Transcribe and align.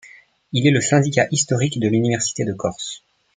Il 0.51 0.65
est 0.65 0.71
le 0.71 0.81
syndicat 0.81 1.27
historique 1.29 1.79
de 1.79 1.87
l'Université 1.87 2.43
de 2.43 2.53
Corse. 2.53 3.03